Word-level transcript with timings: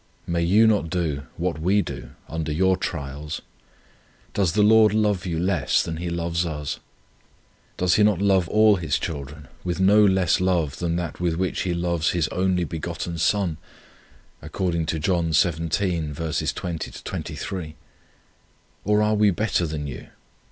May 0.25 0.41
you 0.41 0.65
not 0.65 0.89
do, 0.89 1.27
what 1.37 1.61
we 1.61 1.83
do, 1.83 2.13
under 2.27 2.51
your 2.51 2.75
trials? 2.75 3.39
Does 4.33 4.53
the 4.53 4.63
Lord 4.63 4.95
love 4.95 5.27
you 5.27 5.37
less 5.39 5.83
than 5.83 5.97
He 5.97 6.09
loves 6.09 6.43
us? 6.43 6.79
Does 7.77 7.93
He 7.97 8.03
not 8.03 8.19
love 8.19 8.49
all 8.49 8.77
His 8.77 8.97
children 8.97 9.47
with 9.63 9.79
no 9.79 10.03
less 10.03 10.39
love 10.39 10.77
than 10.79 10.95
that, 10.95 11.19
with 11.19 11.35
which 11.35 11.61
He 11.61 11.75
loves 11.75 12.13
His 12.17 12.27
only 12.29 12.63
begotten 12.63 13.19
Son, 13.19 13.57
according 14.41 14.87
to 14.87 14.97
John 14.97 15.33
xvii. 15.33 15.69
20 16.07 16.11
23? 17.03 17.75
Or 18.83 19.03
are 19.03 19.13
we 19.13 19.29
better 19.29 19.67
than 19.67 19.85
you? 19.85 20.07